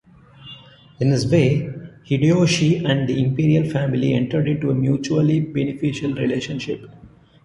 [0.99, 1.69] In this way,
[2.05, 6.89] Hideyoshi and the Imperial Family entered into a mutually beneficial relationship.